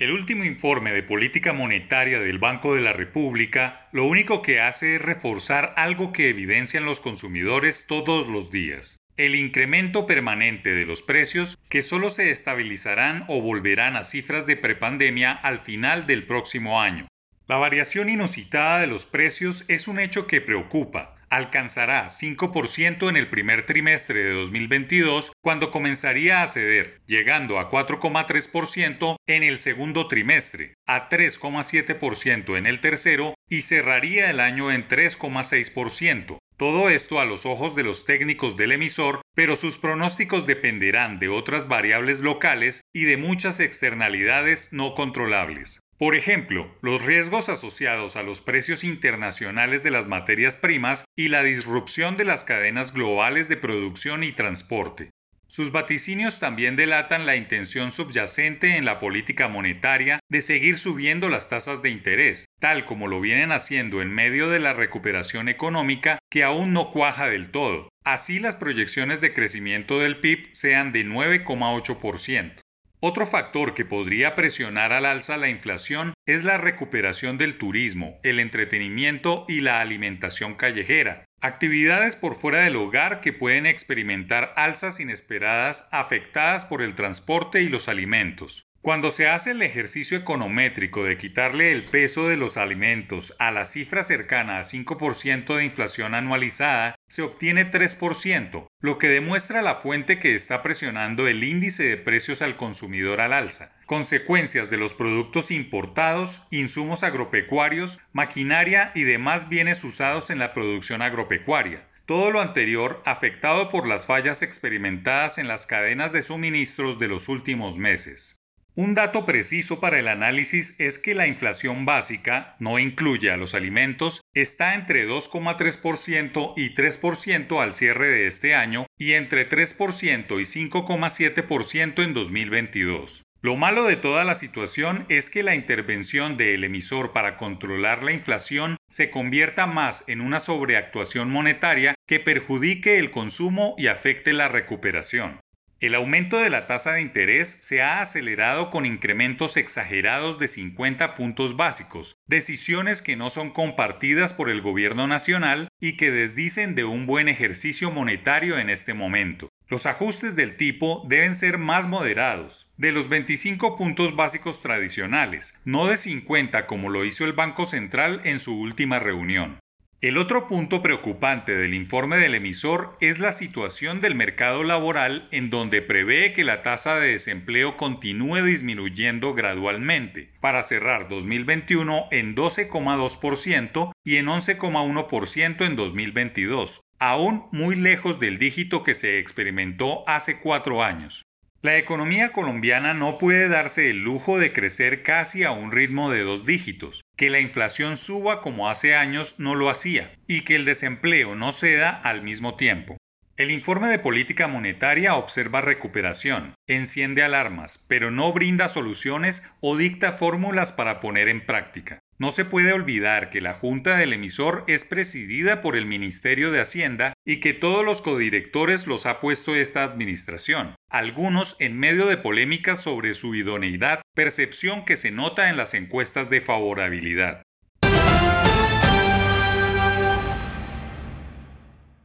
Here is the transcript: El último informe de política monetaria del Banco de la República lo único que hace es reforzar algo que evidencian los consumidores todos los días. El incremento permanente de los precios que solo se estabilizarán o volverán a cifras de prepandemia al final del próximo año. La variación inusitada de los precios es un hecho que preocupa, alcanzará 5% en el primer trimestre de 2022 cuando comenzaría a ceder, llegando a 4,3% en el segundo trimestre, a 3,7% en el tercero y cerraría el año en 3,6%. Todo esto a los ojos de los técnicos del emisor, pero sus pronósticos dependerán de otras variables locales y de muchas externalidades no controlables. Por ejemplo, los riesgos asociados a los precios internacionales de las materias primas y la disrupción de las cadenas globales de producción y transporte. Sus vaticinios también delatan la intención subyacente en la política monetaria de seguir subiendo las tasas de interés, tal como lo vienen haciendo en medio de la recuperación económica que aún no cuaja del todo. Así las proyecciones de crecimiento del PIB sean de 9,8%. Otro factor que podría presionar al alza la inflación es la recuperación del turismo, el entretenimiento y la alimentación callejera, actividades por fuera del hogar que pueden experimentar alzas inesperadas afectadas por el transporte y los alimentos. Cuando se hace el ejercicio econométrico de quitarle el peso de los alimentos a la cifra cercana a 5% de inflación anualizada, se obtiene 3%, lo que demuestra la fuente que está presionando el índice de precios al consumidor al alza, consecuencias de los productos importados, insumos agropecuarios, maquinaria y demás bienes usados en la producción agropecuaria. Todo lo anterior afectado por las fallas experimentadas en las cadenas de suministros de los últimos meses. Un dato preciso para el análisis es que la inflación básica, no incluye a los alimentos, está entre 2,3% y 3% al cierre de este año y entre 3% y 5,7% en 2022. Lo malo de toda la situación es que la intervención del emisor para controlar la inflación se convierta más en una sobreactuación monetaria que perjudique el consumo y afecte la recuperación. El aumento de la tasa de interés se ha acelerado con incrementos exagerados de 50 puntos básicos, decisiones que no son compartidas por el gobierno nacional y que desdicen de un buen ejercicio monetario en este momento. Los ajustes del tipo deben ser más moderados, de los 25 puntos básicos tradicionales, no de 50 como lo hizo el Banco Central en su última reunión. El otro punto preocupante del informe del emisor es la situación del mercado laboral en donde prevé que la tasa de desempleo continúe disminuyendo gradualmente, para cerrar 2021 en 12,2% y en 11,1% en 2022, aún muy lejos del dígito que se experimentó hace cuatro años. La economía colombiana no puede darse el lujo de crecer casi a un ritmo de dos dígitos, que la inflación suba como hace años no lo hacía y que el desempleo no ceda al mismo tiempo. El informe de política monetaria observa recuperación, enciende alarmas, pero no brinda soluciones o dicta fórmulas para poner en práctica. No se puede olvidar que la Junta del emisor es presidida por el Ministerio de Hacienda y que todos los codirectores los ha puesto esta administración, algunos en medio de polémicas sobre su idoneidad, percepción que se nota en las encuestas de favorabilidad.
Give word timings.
El 0.00 0.12
último 0.12 0.44
informe 0.44 0.94
de 0.94 1.02
política 1.02 1.52
monetaria 1.52 2.20
del 2.20 2.38
Banco 2.38 2.74
de 2.74 2.80
la 2.80 2.94
República 2.94 3.86
lo 3.92 4.06
único 4.06 4.40
que 4.40 4.58
hace 4.58 4.96
es 4.96 5.02
reforzar 5.02 5.74
algo 5.76 6.10
que 6.10 6.30
evidencian 6.30 6.86
los 6.86 7.00
consumidores 7.00 7.84
todos 7.86 8.26
los 8.26 8.50
días. 8.50 8.96
El 9.18 9.34
incremento 9.34 10.06
permanente 10.06 10.70
de 10.70 10.86
los 10.86 11.02
precios 11.02 11.58
que 11.68 11.82
solo 11.82 12.08
se 12.08 12.30
estabilizarán 12.30 13.26
o 13.28 13.42
volverán 13.42 13.94
a 13.94 14.04
cifras 14.04 14.46
de 14.46 14.56
prepandemia 14.56 15.32
al 15.32 15.58
final 15.58 16.06
del 16.06 16.24
próximo 16.24 16.80
año. 16.80 17.06
La 17.46 17.58
variación 17.58 18.08
inusitada 18.08 18.80
de 18.80 18.86
los 18.86 19.04
precios 19.04 19.66
es 19.68 19.86
un 19.86 20.00
hecho 20.00 20.26
que 20.26 20.40
preocupa, 20.40 21.19
alcanzará 21.30 22.08
5% 22.08 23.08
en 23.08 23.16
el 23.16 23.28
primer 23.28 23.64
trimestre 23.64 24.22
de 24.22 24.32
2022 24.32 25.32
cuando 25.40 25.70
comenzaría 25.70 26.42
a 26.42 26.46
ceder, 26.46 27.00
llegando 27.06 27.58
a 27.58 27.70
4,3% 27.70 29.16
en 29.26 29.42
el 29.42 29.58
segundo 29.58 30.08
trimestre, 30.08 30.74
a 30.86 31.08
3,7% 31.08 32.58
en 32.58 32.66
el 32.66 32.80
tercero 32.80 33.34
y 33.48 33.62
cerraría 33.62 34.30
el 34.30 34.40
año 34.40 34.70
en 34.70 34.86
3,6%. 34.88 36.38
Todo 36.56 36.90
esto 36.90 37.20
a 37.20 37.24
los 37.24 37.46
ojos 37.46 37.74
de 37.74 37.84
los 37.84 38.04
técnicos 38.04 38.58
del 38.58 38.72
emisor, 38.72 39.22
pero 39.34 39.56
sus 39.56 39.78
pronósticos 39.78 40.46
dependerán 40.46 41.18
de 41.18 41.30
otras 41.30 41.68
variables 41.68 42.20
locales 42.20 42.82
y 42.92 43.04
de 43.04 43.16
muchas 43.16 43.60
externalidades 43.60 44.68
no 44.72 44.94
controlables. 44.94 45.80
Por 46.00 46.16
ejemplo, 46.16 46.74
los 46.80 47.04
riesgos 47.04 47.50
asociados 47.50 48.16
a 48.16 48.22
los 48.22 48.40
precios 48.40 48.84
internacionales 48.84 49.82
de 49.82 49.90
las 49.90 50.06
materias 50.06 50.56
primas 50.56 51.04
y 51.14 51.28
la 51.28 51.42
disrupción 51.42 52.16
de 52.16 52.24
las 52.24 52.42
cadenas 52.42 52.94
globales 52.94 53.50
de 53.50 53.58
producción 53.58 54.24
y 54.24 54.32
transporte. 54.32 55.10
Sus 55.46 55.72
vaticinios 55.72 56.38
también 56.38 56.74
delatan 56.74 57.26
la 57.26 57.36
intención 57.36 57.92
subyacente 57.92 58.78
en 58.78 58.86
la 58.86 58.98
política 58.98 59.48
monetaria 59.48 60.20
de 60.30 60.40
seguir 60.40 60.78
subiendo 60.78 61.28
las 61.28 61.50
tasas 61.50 61.82
de 61.82 61.90
interés, 61.90 62.46
tal 62.58 62.86
como 62.86 63.06
lo 63.06 63.20
vienen 63.20 63.52
haciendo 63.52 64.00
en 64.00 64.10
medio 64.10 64.48
de 64.48 64.60
la 64.60 64.72
recuperación 64.72 65.50
económica 65.50 66.18
que 66.30 66.44
aún 66.44 66.72
no 66.72 66.88
cuaja 66.88 67.28
del 67.28 67.50
todo. 67.50 67.90
Así 68.06 68.38
las 68.38 68.56
proyecciones 68.56 69.20
de 69.20 69.34
crecimiento 69.34 69.98
del 69.98 70.18
PIB 70.18 70.48
sean 70.52 70.92
de 70.92 71.04
9,8%. 71.04 72.54
Otro 73.02 73.26
factor 73.26 73.72
que 73.72 73.86
podría 73.86 74.34
presionar 74.34 74.92
al 74.92 75.06
alza 75.06 75.38
la 75.38 75.48
inflación 75.48 76.12
es 76.26 76.44
la 76.44 76.58
recuperación 76.58 77.38
del 77.38 77.56
turismo, 77.56 78.20
el 78.22 78.38
entretenimiento 78.38 79.46
y 79.48 79.62
la 79.62 79.80
alimentación 79.80 80.54
callejera, 80.54 81.24
actividades 81.40 82.14
por 82.14 82.34
fuera 82.34 82.60
del 82.60 82.76
hogar 82.76 83.22
que 83.22 83.32
pueden 83.32 83.64
experimentar 83.64 84.52
alzas 84.54 85.00
inesperadas 85.00 85.88
afectadas 85.92 86.66
por 86.66 86.82
el 86.82 86.94
transporte 86.94 87.62
y 87.62 87.70
los 87.70 87.88
alimentos. 87.88 88.69
Cuando 88.82 89.10
se 89.10 89.28
hace 89.28 89.50
el 89.50 89.60
ejercicio 89.60 90.16
econométrico 90.16 91.04
de 91.04 91.18
quitarle 91.18 91.70
el 91.70 91.84
peso 91.84 92.28
de 92.28 92.38
los 92.38 92.56
alimentos 92.56 93.36
a 93.38 93.50
la 93.50 93.66
cifra 93.66 94.02
cercana 94.02 94.58
a 94.58 94.62
5% 94.62 95.54
de 95.54 95.64
inflación 95.66 96.14
anualizada, 96.14 96.94
se 97.06 97.20
obtiene 97.20 97.70
3%, 97.70 98.68
lo 98.80 98.96
que 98.96 99.08
demuestra 99.08 99.60
la 99.60 99.74
fuente 99.74 100.18
que 100.18 100.34
está 100.34 100.62
presionando 100.62 101.28
el 101.28 101.44
índice 101.44 101.82
de 101.82 101.98
precios 101.98 102.40
al 102.40 102.56
consumidor 102.56 103.20
al 103.20 103.34
alza, 103.34 103.76
consecuencias 103.84 104.70
de 104.70 104.78
los 104.78 104.94
productos 104.94 105.50
importados, 105.50 106.40
insumos 106.50 107.02
agropecuarios, 107.02 108.00
maquinaria 108.14 108.92
y 108.94 109.02
demás 109.02 109.50
bienes 109.50 109.84
usados 109.84 110.30
en 110.30 110.38
la 110.38 110.54
producción 110.54 111.02
agropecuaria. 111.02 111.86
Todo 112.06 112.30
lo 112.30 112.40
anterior 112.40 112.98
afectado 113.04 113.68
por 113.68 113.86
las 113.86 114.06
fallas 114.06 114.40
experimentadas 114.40 115.36
en 115.36 115.48
las 115.48 115.66
cadenas 115.66 116.12
de 116.12 116.22
suministros 116.22 116.98
de 116.98 117.08
los 117.08 117.28
últimos 117.28 117.76
meses. 117.76 118.39
Un 118.76 118.94
dato 118.94 119.26
preciso 119.26 119.80
para 119.80 119.98
el 119.98 120.06
análisis 120.06 120.76
es 120.78 121.00
que 121.00 121.16
la 121.16 121.26
inflación 121.26 121.84
básica, 121.84 122.54
no 122.60 122.78
incluye 122.78 123.32
a 123.32 123.36
los 123.36 123.54
alimentos, 123.54 124.20
está 124.32 124.74
entre 124.74 125.08
2,3% 125.08 126.54
y 126.56 126.72
3% 126.72 127.62
al 127.62 127.74
cierre 127.74 128.06
de 128.06 128.28
este 128.28 128.54
año 128.54 128.86
y 128.96 129.14
entre 129.14 129.48
3% 129.48 130.40
y 130.40 130.44
5,7% 130.44 132.04
en 132.04 132.14
2022. 132.14 133.24
Lo 133.42 133.56
malo 133.56 133.84
de 133.84 133.96
toda 133.96 134.24
la 134.24 134.34
situación 134.34 135.06
es 135.08 135.30
que 135.30 135.42
la 135.42 135.54
intervención 135.54 136.36
del 136.36 136.62
emisor 136.62 137.12
para 137.12 137.36
controlar 137.36 138.04
la 138.04 138.12
inflación 138.12 138.76
se 138.88 139.10
convierta 139.10 139.66
más 139.66 140.04
en 140.06 140.20
una 140.20 140.40
sobreactuación 140.40 141.30
monetaria 141.30 141.94
que 142.06 142.20
perjudique 142.20 142.98
el 142.98 143.10
consumo 143.10 143.74
y 143.78 143.88
afecte 143.88 144.32
la 144.32 144.48
recuperación. 144.48 145.40
El 145.80 145.94
aumento 145.94 146.38
de 146.38 146.50
la 146.50 146.66
tasa 146.66 146.92
de 146.92 147.00
interés 147.00 147.56
se 147.60 147.80
ha 147.80 148.02
acelerado 148.02 148.68
con 148.68 148.84
incrementos 148.84 149.56
exagerados 149.56 150.38
de 150.38 150.46
50 150.46 151.14
puntos 151.14 151.56
básicos, 151.56 152.16
decisiones 152.26 153.00
que 153.00 153.16
no 153.16 153.30
son 153.30 153.50
compartidas 153.50 154.34
por 154.34 154.50
el 154.50 154.60
gobierno 154.60 155.06
nacional 155.06 155.68
y 155.80 155.96
que 155.96 156.10
desdicen 156.10 156.74
de 156.74 156.84
un 156.84 157.06
buen 157.06 157.28
ejercicio 157.28 157.90
monetario 157.90 158.58
en 158.58 158.68
este 158.68 158.92
momento. 158.92 159.48
Los 159.68 159.86
ajustes 159.86 160.36
del 160.36 160.58
tipo 160.58 161.02
deben 161.08 161.34
ser 161.34 161.56
más 161.56 161.88
moderados, 161.88 162.74
de 162.76 162.92
los 162.92 163.08
25 163.08 163.74
puntos 163.76 164.14
básicos 164.14 164.60
tradicionales, 164.60 165.58
no 165.64 165.86
de 165.86 165.96
50 165.96 166.66
como 166.66 166.90
lo 166.90 167.06
hizo 167.06 167.24
el 167.24 167.32
Banco 167.32 167.64
Central 167.64 168.20
en 168.24 168.38
su 168.38 168.60
última 168.60 168.98
reunión. 168.98 169.58
El 170.02 170.16
otro 170.16 170.48
punto 170.48 170.80
preocupante 170.80 171.54
del 171.54 171.74
informe 171.74 172.16
del 172.16 172.34
emisor 172.34 172.96
es 173.02 173.18
la 173.18 173.32
situación 173.32 174.00
del 174.00 174.14
mercado 174.14 174.64
laboral 174.64 175.28
en 175.30 175.50
donde 175.50 175.82
prevé 175.82 176.32
que 176.32 176.42
la 176.42 176.62
tasa 176.62 176.98
de 176.98 177.08
desempleo 177.08 177.76
continúe 177.76 178.42
disminuyendo 178.42 179.34
gradualmente, 179.34 180.32
para 180.40 180.62
cerrar 180.62 181.10
2021 181.10 182.06
en 182.12 182.34
12,2% 182.34 183.92
y 184.02 184.16
en 184.16 184.26
11,1% 184.28 185.66
en 185.66 185.76
2022, 185.76 186.80
aún 186.98 187.44
muy 187.52 187.76
lejos 187.76 188.18
del 188.18 188.38
dígito 188.38 188.82
que 188.82 188.94
se 188.94 189.18
experimentó 189.18 190.08
hace 190.08 190.40
cuatro 190.40 190.82
años. 190.82 191.26
La 191.60 191.76
economía 191.76 192.32
colombiana 192.32 192.94
no 192.94 193.18
puede 193.18 193.50
darse 193.50 193.90
el 193.90 194.02
lujo 194.02 194.38
de 194.38 194.50
crecer 194.54 195.02
casi 195.02 195.44
a 195.44 195.50
un 195.50 195.72
ritmo 195.72 196.10
de 196.10 196.22
dos 196.22 196.46
dígitos, 196.46 197.02
que 197.20 197.28
la 197.28 197.40
inflación 197.40 197.98
suba 197.98 198.40
como 198.40 198.70
hace 198.70 198.94
años 198.94 199.34
no 199.36 199.54
lo 199.54 199.68
hacía 199.68 200.08
y 200.26 200.40
que 200.40 200.56
el 200.56 200.64
desempleo 200.64 201.36
no 201.36 201.52
ceda 201.52 201.90
al 201.90 202.22
mismo 202.22 202.54
tiempo. 202.54 202.96
El 203.36 203.50
informe 203.50 203.88
de 203.88 203.98
política 203.98 204.48
monetaria 204.48 205.14
observa 205.14 205.60
recuperación, 205.60 206.54
enciende 206.66 207.22
alarmas, 207.22 207.84
pero 207.90 208.10
no 208.10 208.32
brinda 208.32 208.70
soluciones 208.70 209.50
o 209.60 209.76
dicta 209.76 210.14
fórmulas 210.14 210.72
para 210.72 210.98
poner 210.98 211.28
en 211.28 211.44
práctica. 211.44 211.98
No 212.20 212.32
se 212.32 212.44
puede 212.44 212.74
olvidar 212.74 213.30
que 213.30 213.40
la 213.40 213.54
Junta 213.54 213.96
del 213.96 214.12
emisor 214.12 214.64
es 214.66 214.84
presidida 214.84 215.62
por 215.62 215.74
el 215.74 215.86
Ministerio 215.86 216.50
de 216.50 216.60
Hacienda 216.60 217.14
y 217.24 217.40
que 217.40 217.54
todos 217.54 217.82
los 217.82 218.02
codirectores 218.02 218.86
los 218.86 219.06
ha 219.06 219.20
puesto 219.20 219.54
esta 219.54 219.84
administración, 219.84 220.74
algunos 220.90 221.56
en 221.60 221.78
medio 221.78 222.04
de 222.04 222.18
polémicas 222.18 222.82
sobre 222.82 223.14
su 223.14 223.34
idoneidad, 223.34 224.02
percepción 224.14 224.84
que 224.84 224.96
se 224.96 225.10
nota 225.10 225.48
en 225.48 225.56
las 225.56 225.72
encuestas 225.72 226.28
de 226.28 226.42
favorabilidad. 226.42 227.42